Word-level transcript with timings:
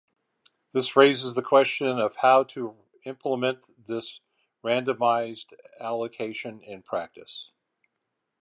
This 0.73 0.95
raises 0.95 1.35
the 1.35 1.43
question 1.43 1.99
of 1.99 2.15
how 2.15 2.41
to 2.45 2.75
implement 3.05 3.67
this 3.85 4.19
randomized 4.63 5.53
allocation 5.79 6.59
in 6.63 6.81
practice? 6.81 7.51